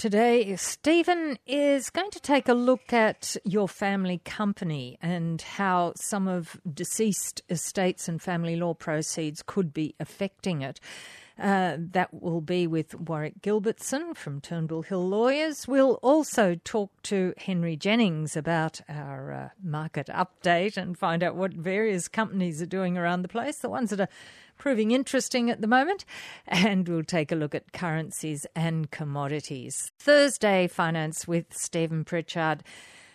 [0.00, 6.26] today, Stephen is going to take a look at your family company and how some
[6.26, 10.80] of deceased estates and family law proceeds could be affecting it.
[11.38, 15.68] Uh, that will be with Warwick Gilbertson from Turnbull Hill Lawyers.
[15.68, 21.52] We'll also talk to Henry Jennings about our uh, market update and find out what
[21.52, 24.08] various companies are doing around the place, the ones that are
[24.60, 26.04] proving interesting at the moment.
[26.46, 29.90] And we'll take a look at currencies and commodities.
[29.98, 32.62] Thursday Finance with Stephen Pritchard.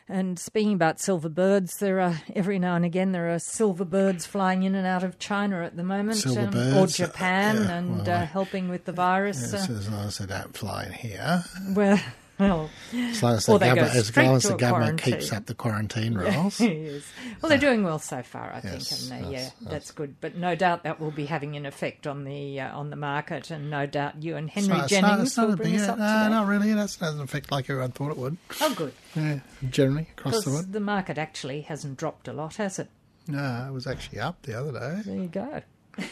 [0.07, 4.25] And speaking about silver birds, there are every now and again there are silver birds
[4.25, 8.05] flying in and out of China at the moment, um, or uh, Japan, yeah, and
[8.05, 9.51] well, uh, helping with the virus.
[9.51, 11.43] Yes, uh, as long as they don't fly in here.
[11.69, 11.99] Well,
[12.37, 16.13] well, as long as the, government, as long as the government keeps up the quarantine
[16.17, 16.59] rules.
[16.59, 17.03] yes.
[17.41, 20.15] Well, they're doing well so far, I yes, think, and yes, yeah, that's good.
[20.19, 23.51] But no doubt that will be having an effect on the uh, on the market,
[23.51, 25.97] and no doubt you and Henry it's Jennings not, it's not, will bring us up
[25.97, 26.29] no, today.
[26.29, 26.73] not really.
[26.73, 28.37] That doesn't affect like everyone thought it would.
[28.59, 28.93] Oh, good.
[29.15, 29.39] Yeah,
[29.69, 30.73] generally across the board.
[30.73, 32.89] the market actually hasn't dropped a lot, has it?
[33.27, 35.01] No, it was actually up the other day.
[35.05, 35.61] There you go.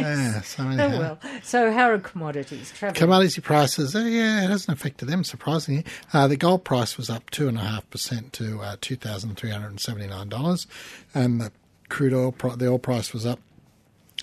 [0.00, 1.18] Yeah, so Oh well.
[1.42, 2.98] So how are commodities travelling?
[2.98, 5.84] Commodity prices, uh, yeah, it hasn't affected them surprisingly.
[6.12, 9.36] Uh, the gold price was up two and a half percent to uh, two thousand
[9.36, 10.66] three hundred and seventy nine dollars,
[11.14, 11.52] and the
[11.88, 13.40] crude oil, the oil price was up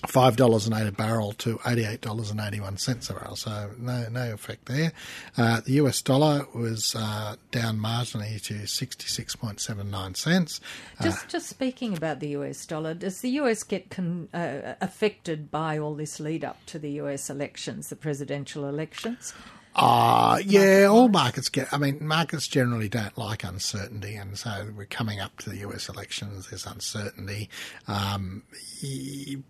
[0.06, 3.14] five dollars and eight a barrel to eighty eight dollars and eighty one cents a
[3.14, 3.36] barrel.
[3.36, 4.92] So no no effect there.
[5.36, 10.60] Uh, the US dollar was uh, down marginally to sixty six point seven nine cents.
[11.00, 15.78] Just just speaking about the US dollar, does the US get con- uh, affected by
[15.78, 19.32] all this lead up to the US elections, the presidential elections?
[19.74, 24.16] Uh, yeah, all markets get, I mean, markets generally don't like uncertainty.
[24.16, 27.48] And so we're coming up to the US elections, there's uncertainty.
[27.88, 28.42] Um,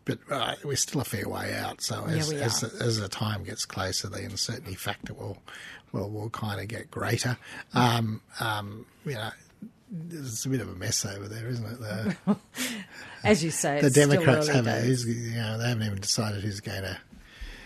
[0.05, 1.83] but uh, we're still a fair way out.
[1.83, 5.39] So as, yeah, as, as, the time gets closer, the uncertainty factor will,
[5.91, 7.37] will, will kind of get greater.
[7.75, 9.31] Um, um, you know,
[10.11, 11.81] it's a bit of a mess over there, isn't it?
[11.81, 12.37] The,
[13.25, 16.99] as you say, the Democrats have, you know, they haven't even decided who's going to,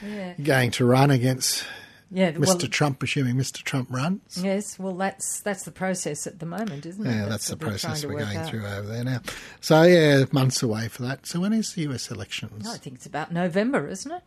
[0.05, 0.35] yeah.
[0.43, 1.65] going to run against
[2.11, 2.47] yeah, Mr.
[2.47, 3.63] Well, Trump, assuming Mr.
[3.63, 4.41] Trump runs.
[4.43, 7.11] Yes, well, that's that's the process at the moment, isn't it?
[7.11, 8.49] Yeah, that's, that's the process we're going out.
[8.49, 9.21] through over there now.
[9.61, 11.27] So yeah, months away for that.
[11.27, 12.65] So when is the US elections?
[12.65, 14.23] No, I think it's about November, isn't it?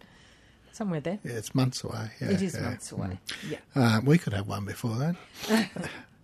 [0.74, 1.20] Somewhere there.
[1.24, 2.12] Yeah, it's months away.
[2.22, 2.62] Yeah, it is yeah.
[2.62, 3.20] months away.
[3.28, 3.52] Mm.
[3.52, 5.18] Yeah, uh, we could have one before then.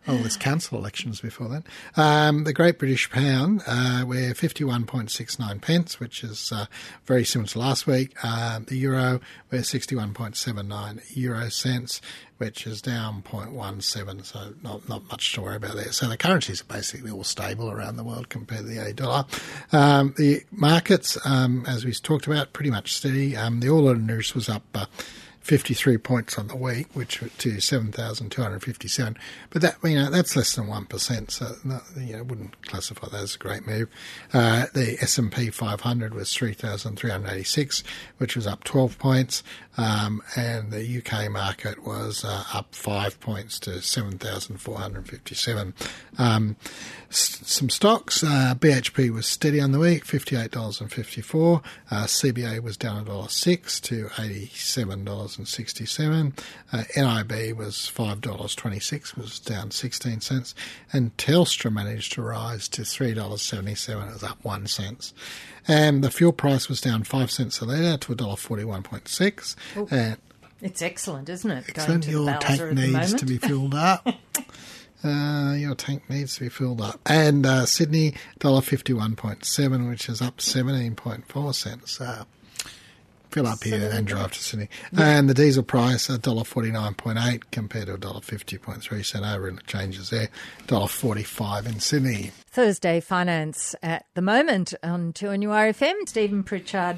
[0.07, 1.63] Oh, there's council elections before that.
[1.97, 6.67] Um, the Great British Pound, uh, we're 51.69 pence, which is uh,
[7.05, 8.13] very similar to last week.
[8.21, 12.01] Uh, the Euro, we're 61.79 Euro cents,
[12.37, 15.91] which is down 0.17, so not, not much to worry about there.
[15.91, 19.25] So the currencies are basically all stable around the world compared to the A dollar.
[19.71, 23.35] Um, the markets, um, as we talked about, pretty much steady.
[23.35, 24.85] Um, the All Ordinaries was up uh,
[25.45, 29.15] 53 points on the week, which to 7,257.
[29.51, 33.21] But that, you know, that's less than 1%, so not, you know, wouldn't classify that
[33.21, 33.87] as a great move.
[34.33, 37.83] Uh, the S&P 500 was 3,386,
[38.17, 39.43] which was up 12 points,
[39.77, 45.73] um, and the UK market was uh, up 5 points to 7,457.
[46.17, 46.55] Um,
[47.11, 51.63] s- some stocks, uh, BHP was steady on the week, $58.54.
[51.91, 56.33] Uh, CBA was down $1.06 to $87 and sixty-seven.
[56.71, 60.55] Uh, NIB was five dollars twenty-six, was down sixteen cents,
[60.93, 64.07] and Telstra managed to rise to three dollars seventy-seven.
[64.07, 65.13] It was up one cent,
[65.67, 69.07] and the fuel price was down five cents a litre to a dollar forty-one point
[69.07, 69.55] six.
[69.89, 70.17] And
[70.61, 71.65] it's excellent, isn't it?
[71.69, 72.07] Excellent.
[72.07, 74.07] Your tank needs to be filled up.
[75.03, 76.99] Uh, your tank needs to be filled up.
[77.05, 82.01] And uh, Sydney, $1.51.7, which is up 17.4 cents.
[82.01, 82.23] Uh,
[83.35, 84.69] fill up here and drive to Sydney.
[84.93, 85.17] Yeah.
[85.17, 89.05] And the diesel price, $1.49.8 compared to $1.50.3.
[89.05, 90.29] So no real changes there.
[90.67, 92.31] $1.45 in Sydney.
[92.47, 96.07] Thursday Finance at the moment on 2NURFM.
[96.07, 96.95] Stephen Pritchard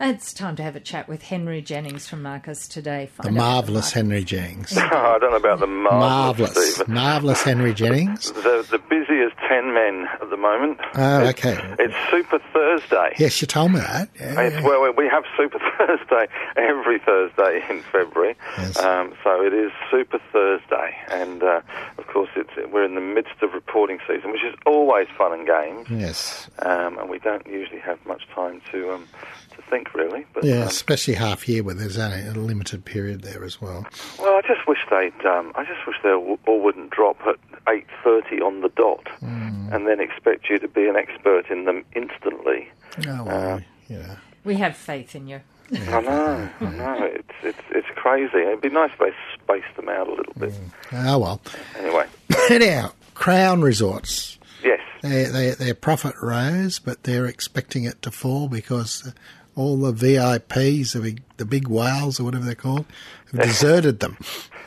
[0.00, 3.06] it's time to have a chat with Henry Jennings from Marcus Today.
[3.14, 4.76] Find the marvellous Henry Jennings.
[4.76, 6.56] I don't know about the marvellous.
[6.78, 8.32] Marvellous, marvellous Henry Jennings.
[8.32, 10.80] The, the busiest 10 men at the moment.
[10.94, 11.76] Oh, it's, okay.
[11.78, 13.14] It's Super Thursday.
[13.18, 14.08] Yes, you told me that.
[14.18, 14.40] Yeah.
[14.40, 16.26] It's, well, we have Super Thursday
[16.56, 18.36] every Thursday in February.
[18.58, 18.78] Yes.
[18.78, 20.96] Um, so it is Super Thursday.
[21.08, 21.60] And, uh,
[21.98, 25.46] of course, it's, we're in the midst of reporting season, which is always fun and
[25.46, 25.88] games.
[25.88, 26.50] Yes.
[26.60, 28.92] Um, and we don't usually have much time to...
[28.92, 29.08] Um,
[29.53, 30.24] to think, really.
[30.32, 33.86] But, yeah, um, especially half year where there's only a limited period there as well.
[34.18, 35.26] Well, I just wish they'd.
[35.26, 37.36] Um, I just wish they all wouldn't drop at
[37.68, 39.72] eight thirty on the dot, mm.
[39.72, 42.68] and then expect you to be an expert in them instantly.
[43.06, 44.16] Oh, well, uh, yeah.
[44.44, 45.40] We have faith in you.
[45.72, 47.04] I know, I know.
[47.04, 48.36] It's it's it's crazy.
[48.38, 49.12] It'd be nice if they
[49.42, 50.52] spaced them out a little bit.
[50.92, 51.40] Oh well.
[51.78, 52.06] Anyway,
[52.50, 54.38] Anyhow, Crown Resorts.
[54.62, 59.14] yes, Their, their, their profit rose, but they're expecting it to fall because
[59.56, 62.86] all the VIPs, the big, the big whales or whatever they're called,
[63.32, 64.18] have deserted them.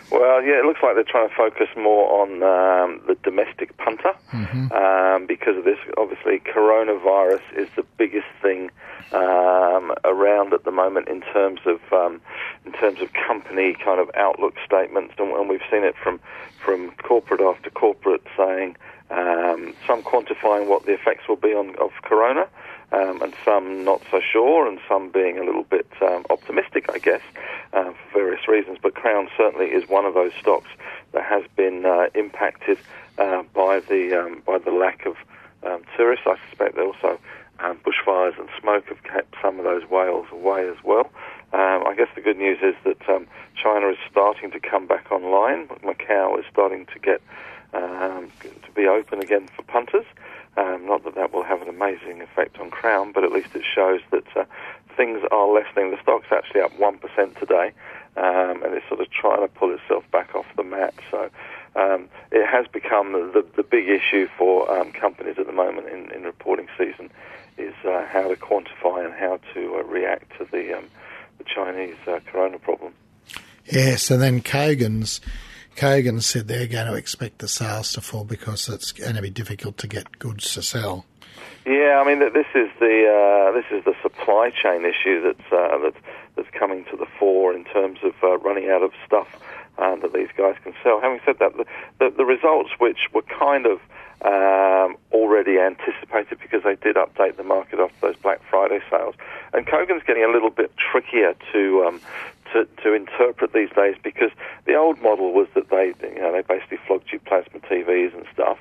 [0.09, 4.15] Well, yeah, it looks like they're trying to focus more on um, the domestic punter
[4.73, 5.77] um, because of this.
[5.97, 8.71] Obviously, coronavirus is the biggest thing
[9.11, 12.21] um, around at the moment in terms of um,
[12.65, 16.21] in terms of company kind of outlook statements, and, and we've seen it from
[16.63, 18.77] from corporate after corporate saying
[19.09, 22.47] um, some quantifying what the effects will be on of corona.
[22.89, 26.99] Um, and some not so sure, and some being a little bit um, optimistic, I
[26.99, 27.21] guess,
[27.73, 28.77] uh, for various reasons.
[28.81, 30.69] But Crown certainly is one of those stocks
[31.11, 32.77] that has been uh, impacted
[33.17, 35.17] uh, by the um, by the lack of
[35.63, 36.25] um, tourists.
[36.25, 37.19] I suspect that also
[37.59, 41.11] um, bushfires and smoke have kept some of those whales away as well.
[41.51, 43.01] Um, I guess the good news is that
[43.61, 45.67] China is starting to come back online.
[45.83, 47.21] Macau is starting to get
[47.73, 50.05] to be open again for punters.
[50.57, 53.63] Um, not that that will have an amazing effect on Crown, but at least it
[53.63, 54.45] shows that uh,
[54.95, 55.91] things are lessening.
[55.91, 57.71] The stock's actually up 1% today,
[58.15, 60.95] um, and it's sort of trying to pull itself back off the mat.
[61.11, 61.29] So
[61.75, 66.11] um, it has become the, the big issue for um, companies at the moment in,
[66.11, 67.11] in reporting season
[67.57, 70.85] is uh, how to quantify and how to uh, react to the, um,
[71.37, 72.93] the Chinese uh, corona problem.
[73.65, 75.21] Yes, and then Kogan's.
[75.77, 79.29] Kogan said they're going to expect the sales to fall because it's going to be
[79.29, 81.05] difficult to get goods to sell.
[81.67, 85.77] Yeah, I mean this is the uh, this is the supply chain issue that's uh,
[85.77, 85.97] that's
[86.35, 89.27] that's coming to the fore in terms of uh, running out of stuff
[89.77, 90.99] uh, that these guys can sell.
[90.99, 91.65] Having said that, the,
[91.99, 93.79] the, the results which were kind of
[94.21, 99.13] um, already anticipated because they did update the market after those Black Friday sales,
[99.53, 101.83] and Kogan's getting a little bit trickier to.
[101.85, 102.01] Um,
[102.53, 104.31] to, to interpret these days because
[104.65, 108.25] the old model was that they you know they basically flogged you plasma TVs and
[108.33, 108.57] stuff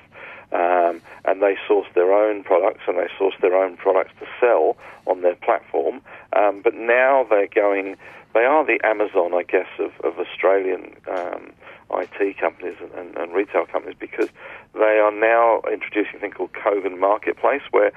[0.51, 4.77] um, and they sourced their own products and they sourced their own products to sell
[5.05, 6.01] on their platform.
[6.33, 7.97] Um, but now they're going,
[8.33, 11.51] they are the Amazon, I guess, of, of Australian um,
[11.91, 14.29] IT companies and, and, and retail companies because
[14.73, 17.91] they are now introducing a thing called Kogan Marketplace where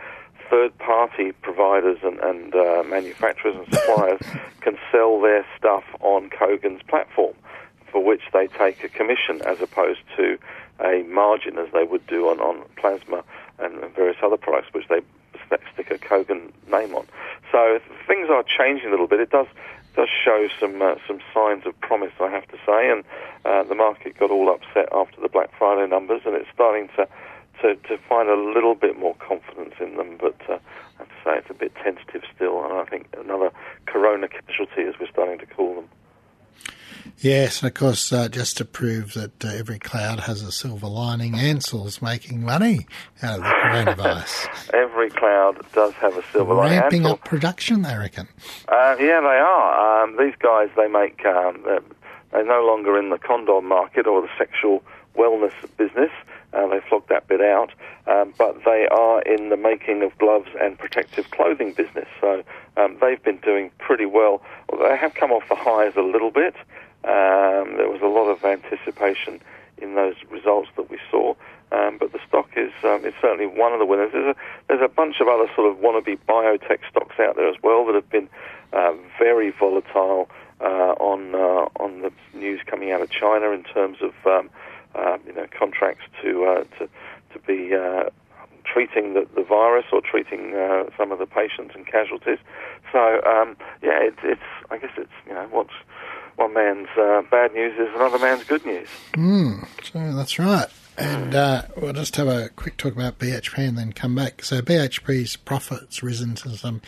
[0.51, 4.21] third party providers and, and uh, manufacturers and suppliers
[4.61, 7.35] can sell their stuff on Kogan's platform
[7.91, 10.39] for which they take a commission as opposed to
[10.81, 13.23] a margin as they would do on, on plasma
[13.59, 15.01] and various other products which they
[15.73, 17.07] stick a Kogan name on.
[17.51, 19.21] So things are changing a little bit.
[19.21, 19.47] It does
[19.97, 23.05] does show some uh, some signs of promise, I have to say, and
[23.45, 27.09] uh, the market got all upset after the Black Friday numbers, and it's starting to
[27.63, 30.17] to, to find a little bit more confidence in them.
[30.21, 30.59] But uh,
[30.99, 33.51] I have to say it's a bit tentative still, and I think another
[33.87, 35.89] corona casualty, as we're starting to call them.
[37.19, 40.87] Yes, and of course, uh, just to prove that uh, every cloud has a silver
[40.87, 42.87] lining, Ansell's making money
[43.23, 44.71] out of the coronavirus.
[44.75, 46.81] every cloud does have a silver lining.
[46.81, 48.27] Ramping up production, they reckon.
[48.69, 50.03] Uh, yeah, they are.
[50.05, 51.83] Um, these guys, they make, um, they're,
[52.33, 54.83] they're no longer in the condom market or the sexual
[55.17, 56.11] wellness business.
[56.53, 57.73] Uh, they flogged that bit out.
[58.07, 62.09] Um, but they are in the making of gloves and protective clothing business.
[62.21, 62.43] So
[62.77, 64.43] um, they've been doing pretty well.
[64.71, 66.55] They have come off the highs a little bit.
[67.05, 69.41] Um, there was a lot of anticipation
[69.79, 71.35] in those results that we saw.
[71.73, 74.11] Um, but the stock is um, is certainly one of the winners.
[74.13, 77.55] There's a, there's a bunch of other sort of wannabe biotech stocks out there as
[77.63, 78.29] well that have been
[78.73, 80.29] uh, very volatile
[80.61, 84.13] uh, on uh, on the news coming out of China in terms of
[84.95, 86.89] um, you know contracts to uh, to
[87.33, 88.11] to be uh,
[88.65, 92.39] treating the, the virus or treating uh, some of the patients and casualties.
[92.93, 95.75] So um, yeah, it, it's I guess it's you know what's
[96.37, 98.89] one man's uh, bad news is another man's good news.
[99.13, 100.69] Mm, so that's right.
[100.97, 104.45] And uh, we'll just have a quick talk about BHP and then come back.
[104.45, 106.83] So BHP's profits risen to some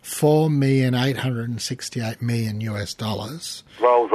[0.00, 3.64] four million eight hundred and sixty-eight million US dollars.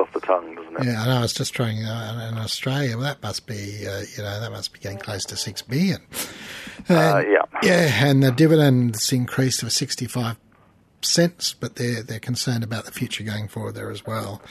[0.09, 0.85] Off the tongue, doesn't it?
[0.85, 1.17] Yeah, I know.
[1.17, 2.97] I was just trying uh, in Australia.
[2.97, 6.01] Well, that must be, uh, you know, that must be getting close to six billion.
[6.89, 7.41] Uh, yeah.
[7.61, 10.37] yeah, and the dividends increased to sixty-five
[11.01, 14.41] cents, but they're they're concerned about the future going forward there as well.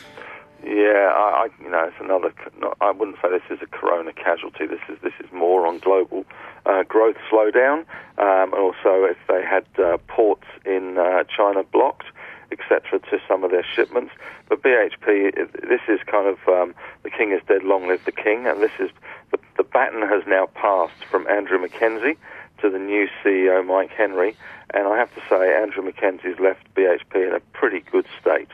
[0.62, 2.32] Yeah, I, I you know it's another.
[2.58, 4.66] Not, I wouldn't say this is a corona casualty.
[4.66, 6.24] This is this is more on global
[6.66, 7.80] uh, growth slowdown,
[8.18, 12.06] um, and also if they had uh, ports in uh, China blocked,
[12.50, 14.12] etc., to some of their shipments.
[14.48, 15.34] But BHP,
[15.68, 18.72] this is kind of um, the king is dead, long live the king, and this
[18.78, 18.90] is
[19.30, 22.16] the, the baton has now passed from Andrew Mackenzie
[22.60, 24.36] to the new CEO, Mike Henry.
[24.74, 28.48] And I have to say, Andrew Mackenzie's left BHP in a pretty good state.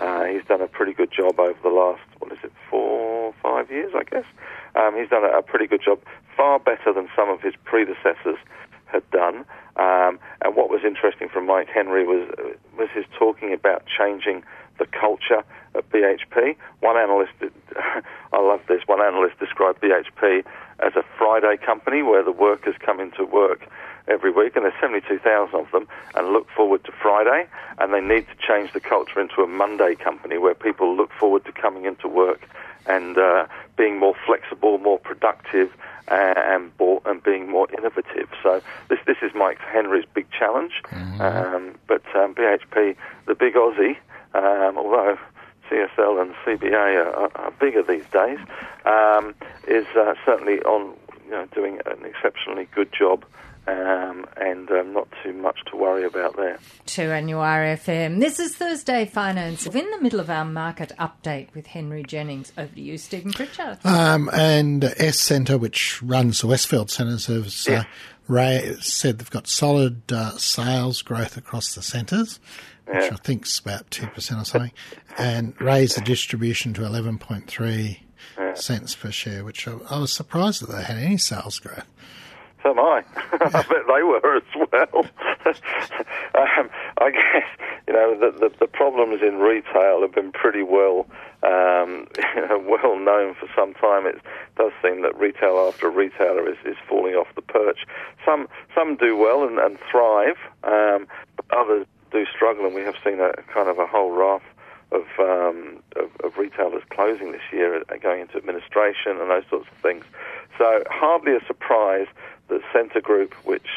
[0.00, 3.70] Uh, he's done a pretty good job over the last, what is it, four, five
[3.70, 4.24] years, I guess.
[4.74, 6.00] Um, he's done a, a pretty good job,
[6.36, 8.38] far better than some of his predecessors
[8.92, 9.44] had done.
[9.76, 12.28] Um, and what was interesting from Mike Henry was
[12.76, 14.42] was his talking about changing
[14.78, 15.44] the culture
[15.74, 16.56] at BHP.
[16.80, 17.52] One analyst, did,
[18.32, 18.82] I love this.
[18.86, 20.44] One analyst described BHP
[20.80, 23.68] as a Friday company where the workers come into work
[24.08, 27.46] every week, and there's 72,000 of them, and look forward to Friday.
[27.78, 31.44] And they need to change the culture into a Monday company where people look forward
[31.44, 32.48] to coming into work
[32.86, 35.70] and uh, being more flexible, more productive,
[36.08, 36.70] uh, and,
[37.04, 38.28] and being more innovative.
[38.42, 40.72] So this this is Mike Henry's big challenge.
[40.84, 41.20] Mm-hmm.
[41.20, 43.96] Um, but um, BHP, the big Aussie,
[44.34, 45.18] um, although
[45.70, 48.38] CSL and CBA are, are bigger these days,
[48.84, 49.34] um,
[49.68, 53.24] is uh, certainly on you know, doing an exceptionally good job
[53.66, 56.58] um, and um, not too much to worry about there.
[56.86, 58.20] 2NURFM.
[58.20, 59.66] This is Thursday Finance.
[59.68, 62.52] We're in the middle of our market update with Henry Jennings.
[62.56, 63.78] Over to you, Stephen Pritchard.
[63.84, 67.84] Um, and Scentre, which runs the Westfield Centres, has uh,
[68.28, 72.40] Ray said they've got solid uh, sales growth across the centres.
[72.88, 73.02] Yeah.
[73.02, 74.72] Which I think is about 2% or something,
[75.16, 78.00] and raised the distribution to 11.3
[78.36, 78.54] yeah.
[78.54, 81.86] cents per share, which I, I was surprised that they had any sales growth.
[82.62, 83.04] So am I.
[83.32, 85.06] I bet they were as well.
[86.34, 87.48] um, I guess
[87.86, 91.06] you know the, the, the problems in retail have been pretty well
[91.42, 92.06] um,
[92.66, 94.06] well known for some time.
[94.06, 94.20] It
[94.56, 97.86] does seem that retail after retailer is, is falling off the perch.
[98.24, 102.96] Some some do well and, and thrive, um, but others do struggle, and we have
[103.04, 104.44] seen a kind of a whole raft
[104.92, 109.68] of, um, of, of retailers closing this year, uh, going into administration and those sorts
[109.70, 110.04] of things.
[110.58, 112.06] So hardly a surprise
[112.48, 113.68] that Scentre Group, which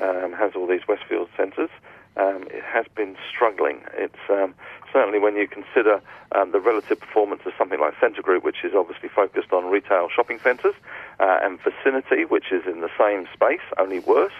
[0.00, 1.70] um, has all these Westfield centres,
[2.16, 3.80] um, it has been struggling.
[3.94, 4.54] It's um,
[4.92, 6.00] certainly when you consider
[6.32, 10.08] um, the relative performance of something like Scentre Group, which is obviously focused on retail
[10.14, 10.74] shopping centres,
[11.18, 14.32] uh, and Vicinity, which is in the same space, only worse.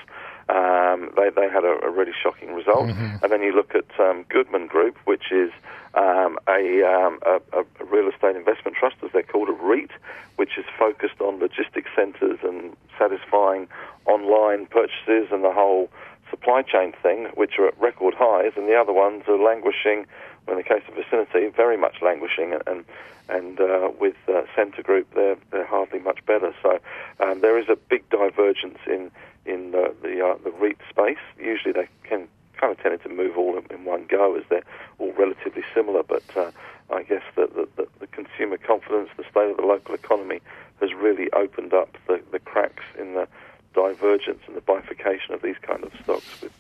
[0.51, 2.89] Um, they, they had a, a, really shocking result.
[2.89, 3.23] Mm-hmm.
[3.23, 5.53] And then you look at um, Goodman Group, which is
[5.95, 9.91] um, a, um, a, a, real estate investment trust, as they're called, a REIT,
[10.37, 13.69] which is focused on logistics centres and satisfying
[14.07, 15.89] online purchases and the whole
[16.31, 20.07] supply chain thing, which are at record highs, and the other ones are languishing.
[20.49, 22.85] In the case of Vicinity, very much languishing, and
[23.29, 26.53] and uh, with uh, Scentre Group, they're they're hardly much better.
[26.63, 26.81] So
[27.21, 29.13] um, there is a big divergence in
[29.51, 31.19] in the the, uh, the REIT space.
[31.39, 32.29] Usually they can
[32.61, 34.65] kind of tended to move all in, in one go as they're
[34.99, 36.03] all relatively similar.
[36.03, 36.51] But uh,
[36.91, 40.41] I guess that the, the, the, consumer confidence, the state of the local economy,
[40.81, 43.27] has really opened up the, the cracks in the
[43.75, 46.53] divergence and the bifurcation of these kind of stocks, with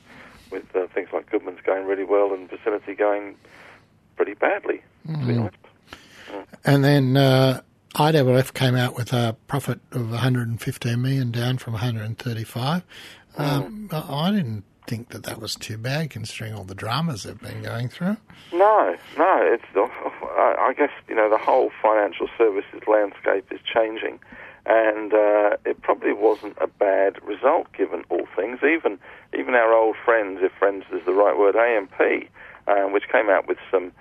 [0.50, 3.37] with uh, things like Goodman's going really well and Vicinity going
[4.16, 4.82] pretty badly.
[5.06, 5.20] Mm.
[5.20, 5.40] To be mm.
[5.40, 5.56] honest.
[6.32, 6.44] Mm.
[6.64, 7.16] And then.
[7.16, 7.61] Uh
[7.94, 12.85] IOOF came out with a profit of 115 million, down from 135.
[13.37, 13.40] Mm.
[13.40, 17.62] Um, I didn't think that that was too bad, considering all the dramas they've been
[17.62, 18.16] going through.
[18.52, 19.40] No, no.
[19.42, 19.64] It's
[20.61, 24.20] I guess you know the whole financial services landscape is changing,
[24.66, 28.61] and uh, it probably wasn't a bad result given all things.
[28.62, 28.99] Even
[29.37, 32.28] even our old friends, if friends is the right word, AMP,
[32.68, 33.92] um, which came out with some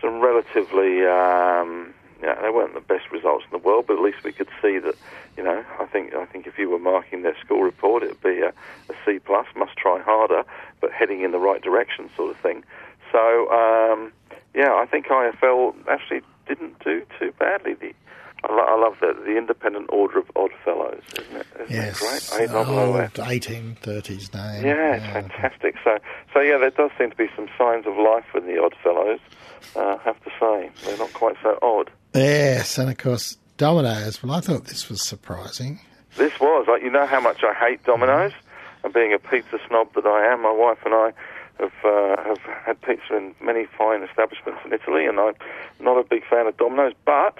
[0.00, 4.02] some relatively um, you know, they weren't the best results in the world, but at
[4.02, 4.94] least we could see that,
[5.36, 8.22] you know, I think I think if you were marking their school report, it would
[8.22, 10.44] be a, a C plus, must try harder,
[10.80, 12.64] but heading in the right direction, sort of thing.
[13.12, 14.12] So, um,
[14.54, 17.74] yeah, I think IOOF actually didn't do too badly.
[17.74, 17.92] The,
[18.44, 21.46] I, lo- I love that the Independent Order of Odd Fellows, isn't it?
[21.60, 22.40] Isn't yes, great?
[22.68, 24.66] old 1830s name.
[24.66, 25.12] Yeah, yeah.
[25.12, 25.76] fantastic.
[25.82, 25.98] So,
[26.32, 29.20] so yeah, there does seem to be some signs of life in the Odd Fellows.
[29.74, 31.90] Uh, I have to say, they're not quite so odd.
[32.16, 34.22] Yes, and of course Domino's.
[34.22, 35.80] Well, I thought this was surprising.
[36.16, 36.66] This was.
[36.66, 38.32] Like, you know how much I hate Domino's,
[38.82, 41.12] and being a pizza snob that I am, my wife and I
[41.60, 45.34] have uh, have had pizza in many fine establishments in Italy, and I'm
[45.78, 46.94] not a big fan of Domino's.
[47.04, 47.36] But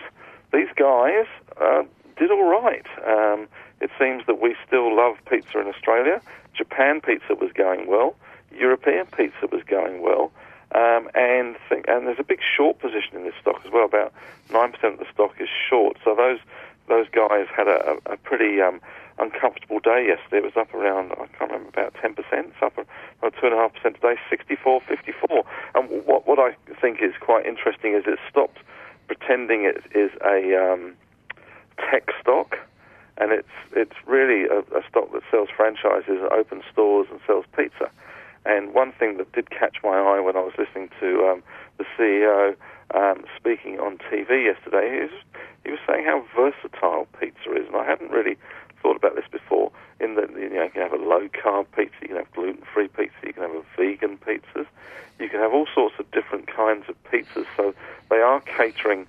[0.52, 1.26] these guys
[1.60, 1.82] uh,
[2.18, 2.86] did all right.
[3.06, 3.48] Um,
[3.80, 6.20] it seems that we still love pizza in Australia.
[6.54, 8.14] Japan pizza was going well.
[8.52, 10.32] European pizza was going well.
[10.72, 13.84] Um, and think, and there's a big short position in this stock as well.
[13.84, 14.12] About
[14.52, 15.96] nine percent of the stock is short.
[16.04, 16.38] So those
[16.88, 18.80] those guys had a, a pretty um,
[19.18, 20.38] uncomfortable day yesterday.
[20.38, 22.48] It was up around I can't remember about ten percent.
[22.48, 25.44] It's up about two and a half percent today, 64.54.
[25.74, 28.58] And what what I think is quite interesting is it stopped
[29.06, 30.94] pretending it is a um,
[31.78, 32.58] tech stock
[33.18, 37.90] and it's it's really a, a stock that sells franchises, opens stores, and sells pizza.
[38.46, 41.42] And one thing that did catch my eye when I was listening to um,
[41.78, 42.54] the CEO
[42.94, 45.10] um, speaking on TV yesterday, was,
[45.64, 48.36] he was saying how versatile pizza is, and I hadn't really
[48.80, 49.72] thought about this before.
[49.98, 52.62] In that you know you can have a low carb pizza, you can have gluten
[52.72, 54.66] free pizza, you can have a vegan pizzas,
[55.18, 57.46] you can have all sorts of different kinds of pizzas.
[57.56, 57.74] So
[58.10, 59.06] they are catering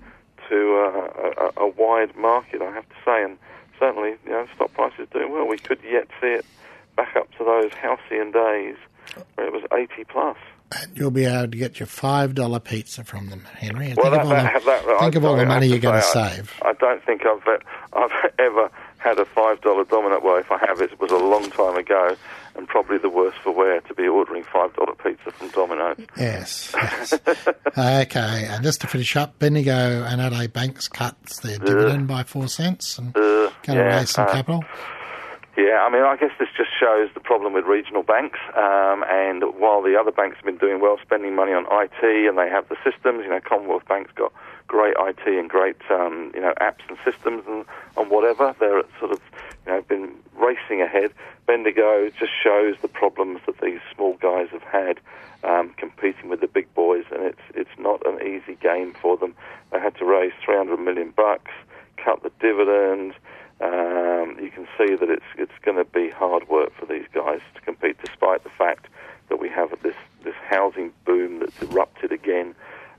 [0.50, 3.38] to uh, a, a wide market, I have to say, and
[3.78, 5.46] certainly you know stock prices doing well.
[5.46, 6.46] We could yet see it
[6.96, 8.78] back up to those halcyon days
[9.38, 10.38] it was eighty plus.
[10.82, 13.94] And you'll be able to get your five dollar pizza from them, Henry.
[13.96, 15.68] Well, think that- of all that- the, that- think I- of all I the money
[15.68, 16.54] you're going to say, I- save.
[16.64, 17.48] I don't think I've
[17.94, 20.20] I've ever had a five dollar Domino.
[20.22, 22.18] Well, if I have, it was a long time ago,
[22.58, 25.98] and probably the worst for wear to be ordering five dollar pizza from Domino's.
[26.18, 27.14] Yes, yes.
[27.78, 29.72] okay, and just to finish up, Bendigo
[30.04, 34.28] and Adelaide Banks cuts their dividend by four cents and Uh, going to raise some
[34.28, 34.64] uh, capital.
[35.58, 38.38] Yeah, I mean, I guess this just shows the problem with regional banks.
[38.56, 42.38] Um, and while the other banks have been doing well, spending money on IT, and
[42.38, 44.32] they have the systems, you know, Commonwealth Bank's got
[44.68, 47.66] great IT and great, um, you know, apps and systems and,
[47.98, 48.56] and whatever.
[48.60, 49.22] They're sort of,
[49.66, 51.12] you know, been racing ahead.
[51.48, 55.00] Bendigo just shows the problems that these small guys have had
[55.44, 59.34] um, competing with the big boys, and it's it's not an easy game for them.
[59.72, 61.52] They had to raise 300 million bucks,
[61.98, 63.16] cut the dividend.
[63.60, 67.40] Um, you can see that it's it's going to be hard work for these guys
[67.56, 68.88] to compete, despite the fact
[69.30, 72.54] that we have this this housing boom that's erupted again.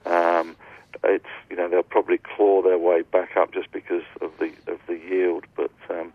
[0.04, 0.56] Um,
[1.04, 4.80] it's you know they'll probably claw their way back up just because of the of
[4.88, 6.12] the yield, but um,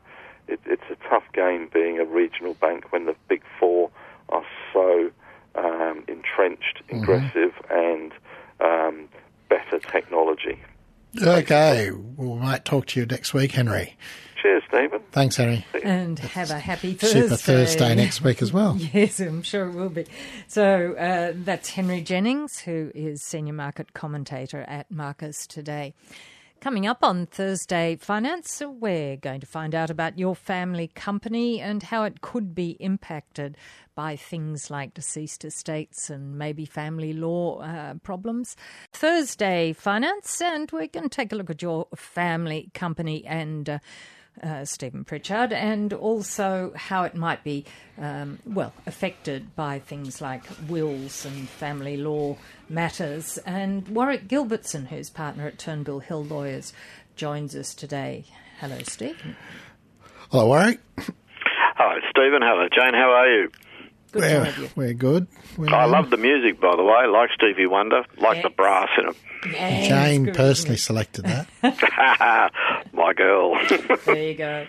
[0.47, 3.89] it, it's a tough game being a regional bank when the big four
[4.29, 5.09] are so
[5.55, 8.11] um, entrenched, aggressive, and
[8.59, 9.07] um,
[9.49, 10.59] better technology.
[11.21, 13.95] Okay, we might talk to you next week, Henry.
[15.13, 15.63] Thanks, Henry.
[15.83, 17.21] And have a happy Thursday.
[17.21, 18.75] Super Thursday next week as well.
[18.93, 20.05] Yes, I'm sure it will be.
[20.47, 25.93] So uh, that's Henry Jennings, who is senior market commentator at Marcus Today.
[26.61, 31.83] Coming up on Thursday Finance, we're going to find out about your family company and
[31.83, 33.55] how it could be impacted
[33.93, 38.55] by things like deceased estates and maybe family law uh, problems.
[38.93, 43.69] Thursday Finance, and we're going to take a look at your family company and.
[43.69, 43.79] Uh,
[44.41, 47.65] uh, Stephen Pritchard, and also how it might be,
[47.97, 52.37] um, well, affected by things like wills and family law
[52.69, 53.37] matters.
[53.45, 56.73] And Warwick Gilbertson, who's partner at Turnbull Hill Lawyers,
[57.15, 58.25] joins us today.
[58.59, 59.35] Hello, Stephen.
[60.31, 60.79] Hello, Warwick.
[60.97, 62.41] Hello, Stephen.
[62.41, 62.93] Hello, Jane.
[62.93, 63.51] How are you?
[64.11, 64.69] Good to We're, have you.
[64.75, 65.27] we're good.
[65.57, 67.07] We're, I love the music, by the way.
[67.07, 69.15] Like Stevie Wonder, like the brass in it.
[69.51, 72.51] Yes, Jane personally selected that.
[73.03, 73.59] My girl.
[74.05, 74.65] There you go.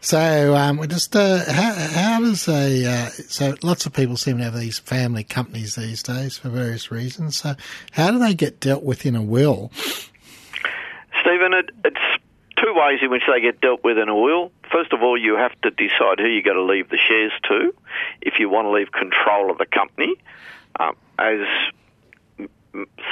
[0.00, 4.38] So, um, we just uh, how, how does a uh, so lots of people seem
[4.38, 7.36] to have these family companies these days for various reasons.
[7.36, 7.54] So,
[7.92, 9.70] how do they get dealt with in a will?
[11.20, 12.22] Stephen, it, it's
[12.56, 14.50] two ways in which they get dealt with in a will.
[14.72, 17.72] First of all, you have to decide who you're going to leave the shares to
[18.20, 20.16] if you want to leave control of the company.
[20.78, 21.79] Um, as m-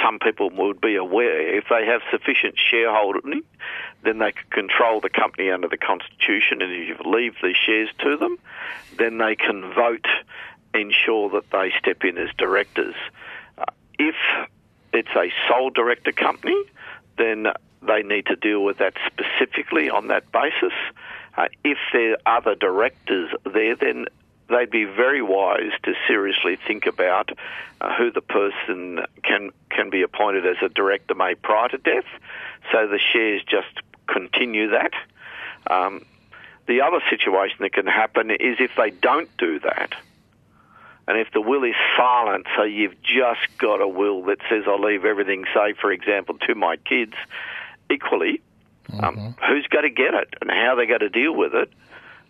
[0.03, 3.43] some people would be aware, if they have sufficient shareholding,
[4.03, 7.89] then they can control the company under the Constitution, and if you leave the shares
[7.99, 8.37] to them,
[8.97, 10.07] then they can vote,
[10.73, 12.95] ensure that they step in as directors.
[13.57, 13.65] Uh,
[13.97, 14.15] if
[14.93, 16.55] it's a sole director company,
[17.17, 17.47] then
[17.81, 20.73] they need to deal with that specifically on that basis.
[21.37, 24.05] Uh, if there are other directors there, then
[24.49, 27.31] they'd be very wise to seriously think about
[27.81, 32.05] uh, who the person can can be appointed as a director made prior to death,
[32.71, 34.93] so the shares just continue that.
[35.69, 36.05] Um,
[36.67, 39.93] the other situation that can happen is if they don't do that,
[41.07, 44.81] and if the will is silent, so you've just got a will that says I'll
[44.81, 47.13] leave everything, say for example, to my kids,
[47.89, 48.41] equally,
[48.99, 51.71] um, who's going to get it and how they're going to deal with it,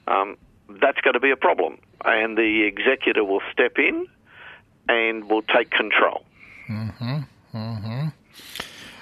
[0.08, 0.38] um,
[0.82, 1.80] that's going to be a problem.
[2.06, 4.08] And the executor will step in
[4.88, 6.26] and will take control.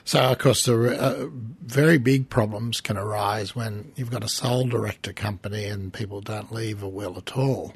[0.05, 1.27] So, of course, the uh,
[1.61, 6.51] very big problems can arise when you've got a sole director company and people don't
[6.51, 7.73] leave a will at all.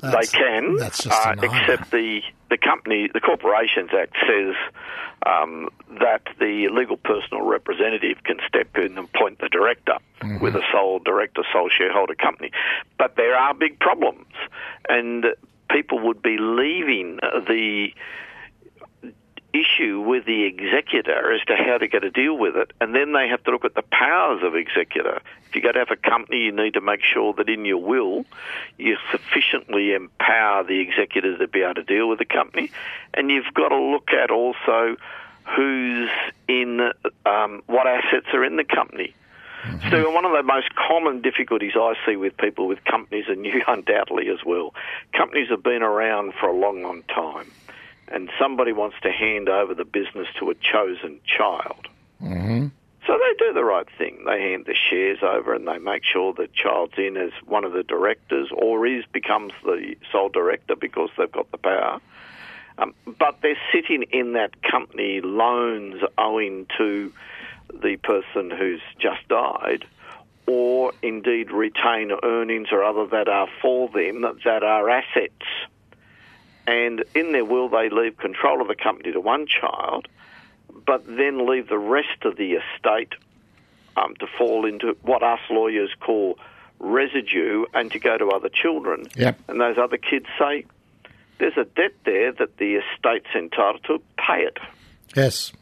[0.00, 4.54] That's- they can, uh, except the the company, the Corporations Act says
[5.26, 5.68] um,
[6.00, 10.42] that the legal personal representative can step in and appoint the director Mm-hmm.
[10.42, 12.50] with a sole director, sole shareholder company.
[12.98, 14.32] But there are big problems,
[14.88, 15.26] and
[15.70, 17.88] people would be leaving the
[19.60, 23.12] issue with the executor as to how to get a deal with it, and then
[23.12, 25.20] they have to look at the powers of executor.
[25.48, 27.78] If you're going to have a company, you need to make sure that in your
[27.78, 28.24] will
[28.78, 32.70] you sufficiently empower the executor to be able to deal with the company,
[33.14, 34.96] and you've got to look at also
[35.54, 36.10] who's
[36.48, 36.90] in
[37.24, 39.14] um, what assets are in the company.
[39.62, 39.90] Mm-hmm.
[39.90, 43.62] So one of the most common difficulties I see with people with companies, and you
[43.68, 44.74] undoubtedly as well,
[45.12, 47.50] companies have been around for a long, long time,
[48.08, 51.88] and somebody wants to hand over the business to a chosen child.
[52.22, 52.68] Mm-hmm.
[53.06, 54.24] So they do the right thing.
[54.26, 57.72] They hand the shares over and they make sure the child's in as one of
[57.72, 62.00] the directors or is becomes the sole director because they've got the power.
[62.78, 67.12] Um, but they're sitting in that company loans owing to
[67.72, 69.84] the person who's just died,
[70.46, 75.32] or indeed retain earnings or other that are for them that are assets.
[76.66, 80.08] And in their will, they leave control of the company to one child,
[80.86, 83.12] but then leave the rest of the estate
[83.96, 86.38] um, to fall into what us lawyers call
[86.78, 89.06] residue and to go to other children.
[89.16, 89.38] Yep.
[89.48, 90.66] And those other kids say,
[91.38, 94.58] there's a debt there that the estate's entitled to, pay it.
[95.14, 95.52] Yes.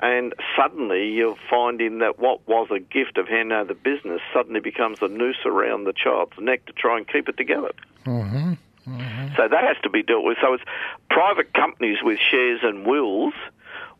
[0.00, 4.60] And suddenly you're finding that what was a gift of hand over the business suddenly
[4.60, 7.72] becomes a noose around the child's neck to try and keep it together.
[8.06, 8.54] Mm-hmm.
[8.98, 9.34] Mm-hmm.
[9.36, 10.38] So that has to be dealt with.
[10.40, 10.64] So it's
[11.08, 13.34] private companies with shares and wills.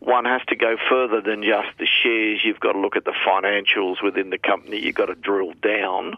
[0.00, 2.40] One has to go further than just the shares.
[2.44, 4.80] You've got to look at the financials within the company.
[4.80, 6.16] You've got to drill down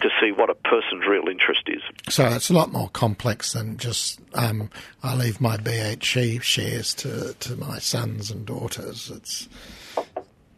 [0.00, 1.82] to see what a person's real interest is.
[2.08, 4.70] So it's a lot more complex than just um,
[5.02, 9.10] I leave my BHP shares to, to my sons and daughters.
[9.10, 9.48] It's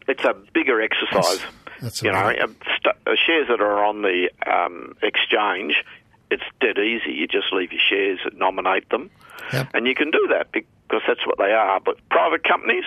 [0.08, 1.38] it's a bigger exercise.
[1.80, 5.84] That's, that's you know, st- uh, shares that are on the um, exchange,
[6.30, 7.12] it's dead easy.
[7.12, 9.10] You just leave your shares, and nominate them,
[9.52, 9.68] yep.
[9.74, 11.80] and you can do that because that's what they are.
[11.80, 12.84] But private companies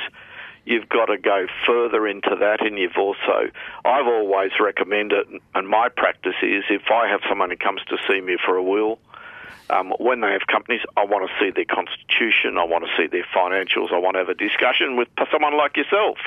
[0.65, 3.49] you've got to go further into that, and you've also,
[3.85, 8.21] I've always recommended, and my practice is if I have someone who comes to see
[8.21, 8.99] me for a will,
[9.69, 13.07] um, when they have companies, I want to see their constitution, I want to see
[13.07, 16.17] their financials, I want to have a discussion with someone like yourself.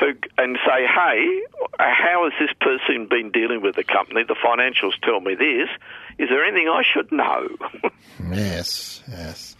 [0.00, 1.42] Who, and say, hey,
[1.78, 4.24] how has this person been dealing with the company?
[4.24, 5.68] The financials tell me this.
[6.18, 7.48] Is there anything I should know?
[8.32, 9.56] yes, yes.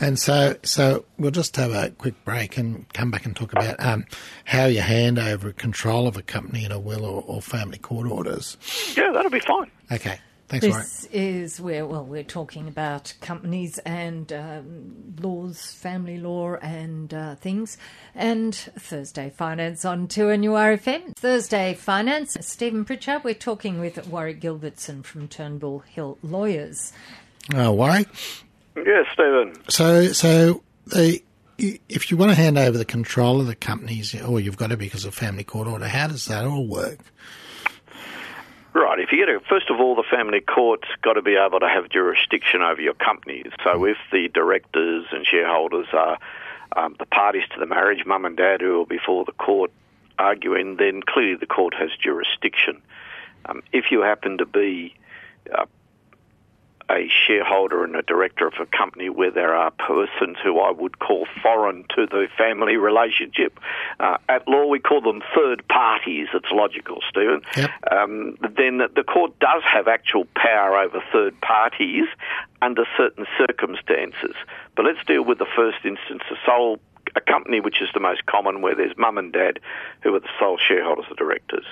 [0.00, 3.78] And so, so we'll just have a quick break and come back and talk about
[3.84, 4.04] um,
[4.44, 8.10] how you hand over control of a company in a will or, or family court
[8.10, 8.56] orders.
[8.96, 9.70] Yeah, that'll be fine.
[9.90, 10.18] Okay.
[10.60, 17.12] Thanks, this is where, well, we're talking about companies and um, laws, family law, and
[17.14, 17.78] uh, things.
[18.14, 21.16] And Thursday Finance on 2NURFM.
[21.16, 23.24] Thursday Finance, Stephen Pritchard.
[23.24, 26.92] We're talking with Warwick Gilbertson from Turnbull Hill Lawyers.
[27.54, 28.08] Oh, Warwick.
[28.76, 29.54] Yes, Stephen.
[29.68, 31.22] So, so the,
[31.56, 34.76] if you want to hand over the control of the companies, or you've got to
[34.76, 36.98] because of family court order, how does that all work?
[38.74, 38.98] Right.
[38.98, 41.68] If you get it, first of all, the family court's got to be able to
[41.68, 43.52] have jurisdiction over your companies.
[43.62, 46.18] So if the directors and shareholders are
[46.74, 49.70] um, the parties to the marriage, mum and dad, who are before the court
[50.18, 52.80] arguing, then clearly the court has jurisdiction.
[53.44, 54.94] Um, if you happen to be
[55.54, 55.66] uh,
[56.92, 60.98] a shareholder and a director of a company where there are persons who I would
[60.98, 63.58] call foreign to the family relationship.
[63.98, 66.28] Uh, at law, we call them third parties.
[66.34, 67.42] It's logical, Stephen.
[67.56, 67.70] Yep.
[67.90, 72.06] Um, then the court does have actual power over third parties
[72.60, 74.34] under certain circumstances.
[74.76, 76.78] But let's deal with the first instance, the sole
[77.14, 79.58] a company which is the most common where there's mum and dad
[80.02, 81.64] who are the sole shareholders or directors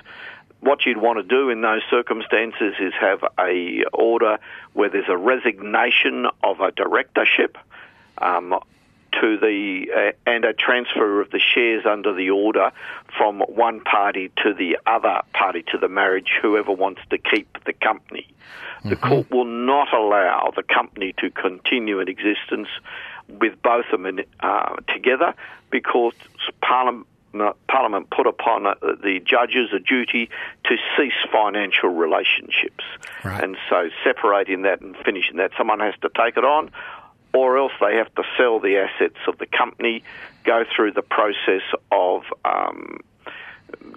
[0.60, 4.38] what you'd want to do in those circumstances is have a order
[4.72, 7.56] where there's a resignation of a directorship
[8.18, 8.54] um,
[9.12, 12.70] to the uh, and a transfer of the shares under the order
[13.16, 17.72] from one party to the other party to the marriage, whoever wants to keep the
[17.72, 18.26] company.
[18.78, 18.90] Mm-hmm.
[18.90, 22.68] The court will not allow the company to continue in existence
[23.28, 25.34] with both of them in, uh, together
[25.70, 26.14] because
[26.60, 27.06] Parliament
[27.68, 30.28] Parliament put upon uh, the judges a duty
[30.64, 32.84] to cease financial relationships.
[33.24, 33.42] Right.
[33.42, 36.70] And so separating that and finishing that, someone has to take it on,
[37.32, 40.02] or else they have to sell the assets of the company,
[40.44, 41.62] go through the process
[41.92, 42.98] of um,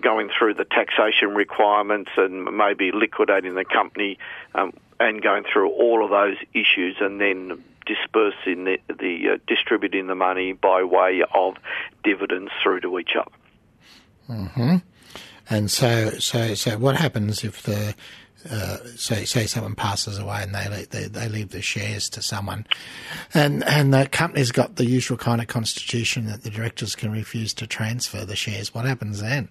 [0.02, 4.18] going through the taxation requirements and maybe liquidating the company
[4.54, 10.08] um, and going through all of those issues and then dispersing the, the uh, distributing
[10.08, 11.56] the money by way of
[12.04, 13.32] dividends through to each other.
[14.30, 14.78] Mm-hmm.
[15.50, 17.94] And so, so, so, what happens if the
[18.50, 22.22] uh, say say someone passes away and they, leave, they they leave the shares to
[22.22, 22.66] someone,
[23.34, 27.54] and and the company's got the usual kind of constitution that the directors can refuse
[27.54, 28.74] to transfer the shares.
[28.74, 29.50] What happens then?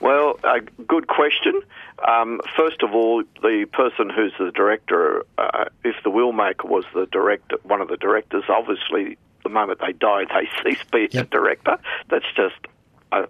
[0.00, 1.62] Well, a good question.
[2.06, 6.84] Um, first of all, the person who's the director, uh, if the will maker was
[6.94, 11.26] the director, one of the directors, obviously the moment they die, they cease being Yep.
[11.26, 11.78] a director.
[12.08, 12.56] That's just
[13.12, 13.28] a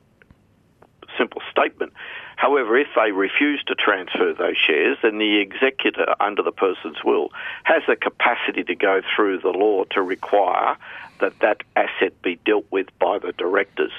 [1.18, 1.92] simple statement.
[2.36, 7.30] However, if they refuse to transfer those shares, then the executor under the person's will
[7.64, 10.76] has the capacity to go through the law to require
[11.20, 13.92] that that asset be dealt with by the directors.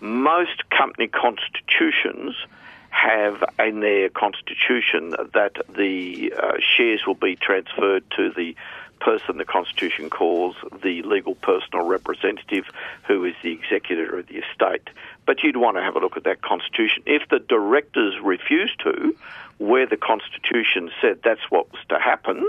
[0.00, 2.36] Most company constitutions
[2.90, 8.54] have in their constitution that the uh, shares will be transferred to the
[9.00, 12.64] person the Constitution calls the legal personal representative,
[13.06, 14.88] who is the executor of the estate.
[15.26, 17.02] But you'd want to have a look at that Constitution.
[17.06, 19.14] If the directors refuse to,
[19.58, 22.48] where the Constitution said that's what was to happen,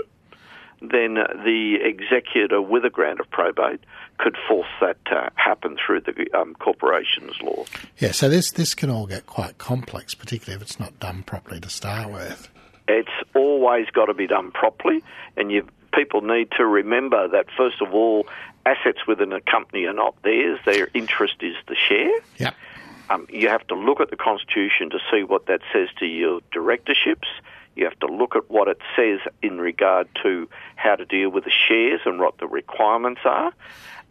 [0.80, 3.80] then the executor with a grant of probate
[4.18, 7.64] could force that to happen through the um, corporations law.
[7.98, 11.60] Yeah, so this this can all get quite complex, particularly if it's not done properly
[11.60, 12.48] to start with.
[12.88, 15.02] It's always got to be done properly,
[15.36, 18.26] and you people need to remember that first of all,
[18.66, 22.12] assets within a company are not theirs; their interest is the share.
[22.38, 22.54] Yep.
[23.10, 26.40] Um, you have to look at the constitution to see what that says to your
[26.52, 27.26] directorships.
[27.76, 31.44] You have to look at what it says in regard to how to deal with
[31.44, 33.52] the shares and what the requirements are.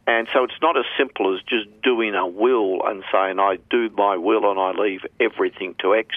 [0.07, 3.89] And so it's not as simple as just doing a will and saying, I do
[3.91, 6.15] my will and I leave everything to X.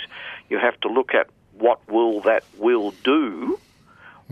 [0.48, 1.28] You have to look at
[1.58, 3.58] what will that will do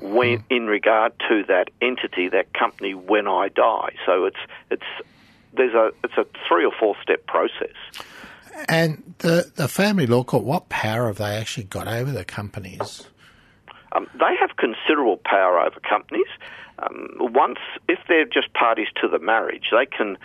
[0.01, 0.55] when mm-hmm.
[0.55, 3.97] in regard to that entity, that company, when I die.
[4.07, 4.39] So it's
[4.71, 4.83] it's
[5.53, 7.75] there's a it's a three or four step process.
[8.69, 13.07] And the the family law court, what power have they actually got over the companies?
[13.93, 16.29] Um, they have considerable power over companies.
[16.79, 20.17] Um, once, if they're just parties to the marriage, they can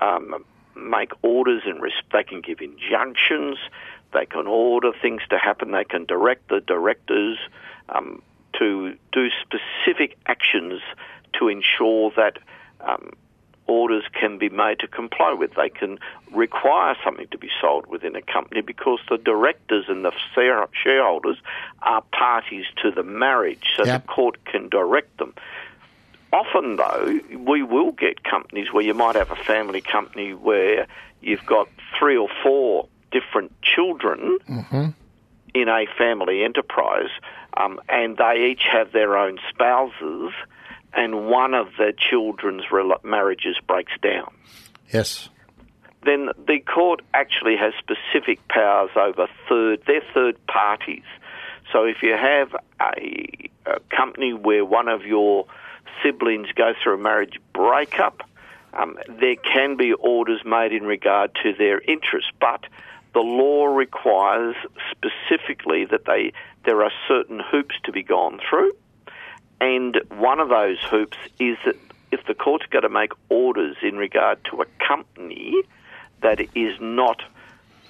[0.00, 3.58] um, make orders and res- they can give injunctions.
[4.12, 5.70] They can order things to happen.
[5.70, 7.38] They can direct the directors
[7.88, 8.22] um,
[8.58, 10.80] to do specific actions
[11.38, 12.38] to ensure that
[12.80, 13.12] um,
[13.70, 15.54] orders can be made to comply with.
[15.54, 15.98] They can
[16.32, 20.12] require something to be sold within a company because the directors and the
[20.82, 21.36] shareholders
[21.82, 24.02] are parties to the marriage, so Yep.
[24.02, 25.32] the court can direct them.
[26.32, 30.86] Often, though, we will get companies where you might have a family company where
[31.20, 34.38] you've got three or four different children
[35.54, 37.10] in a family enterprise,
[37.56, 40.32] um, and they each have their own spouses,
[40.92, 42.64] and one of the children's
[43.02, 44.32] marriages breaks down.
[44.92, 45.28] Yes.
[46.04, 49.82] Then the court actually has specific powers over third.
[49.86, 51.04] They're third parties.
[51.72, 55.46] So if you have a, a company where one of your
[56.02, 58.22] siblings goes through a marriage breakup,
[58.72, 62.64] um, there can be orders made in regard to their interests, but
[63.12, 64.54] the law requires
[64.90, 66.32] specifically that they
[66.64, 68.72] there are certain hoops to be gone through,
[69.60, 71.76] and one of those hoops is that
[72.12, 75.54] if the court's going to make orders in regard to a company
[76.22, 77.22] that is not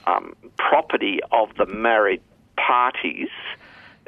[0.06, 2.20] um, property of the married
[2.56, 3.28] parties,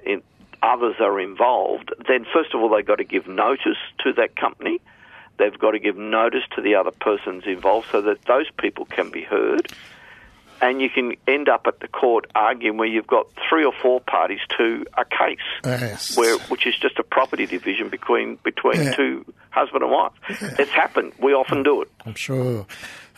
[0.05, 0.22] in,
[0.62, 4.81] others are involved, then first of all they've got to give notice to that company.
[5.38, 9.11] They've got to give notice to the other persons involved so that those people can
[9.11, 9.68] be heard.
[10.62, 14.01] And you can end up at the court arguing where you've got three or four
[14.01, 16.16] parties to a case, Yes.
[16.16, 18.94] where which is just a property division between between Yeah.
[18.94, 20.12] two husband and wife.
[20.59, 21.12] It's happened.
[21.18, 21.88] We often do it.
[22.07, 22.64] I'm sure.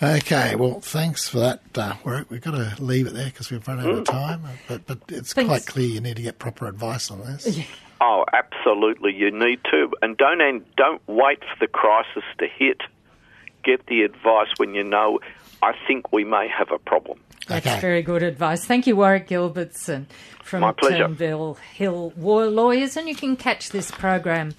[0.02, 2.28] Okay, well, thanks for that uh, work.
[2.30, 4.42] We've got to leave it there because we've run out of time.
[4.66, 5.46] But but it's Thanks.
[5.48, 7.59] quite clear you need to get proper advice on this.
[8.00, 9.14] Oh, absolutely.
[9.14, 12.80] You need to, and don't and don't wait for the crisis to hit.
[13.62, 15.20] Get the advice when you know.
[15.64, 17.18] I think we may have a problem.
[17.48, 17.81] That's Okay.
[17.81, 18.64] very good advice.
[18.64, 20.07] Thank you, Warwick Gilbertson
[20.42, 21.05] from My pleasure.
[21.09, 24.55] Turnbull Hill War Lawyers, and you can catch this program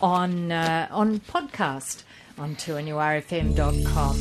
[0.00, 2.04] on uh, on podcast
[2.38, 4.16] on 2NURFM.com.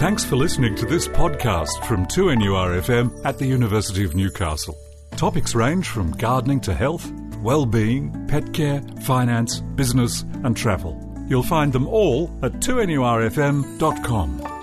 [0.00, 4.76] Thanks for listening to this podcast from 2NURFM at the University of Newcastle.
[5.16, 7.10] Topics range from gardening to health,
[7.42, 11.00] well-being, pet care, finance, business and travel.
[11.28, 14.55] You'll find them all at 2NURFM.com.